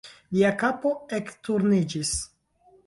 [0.35, 2.17] Lia kapo ekturniĝis.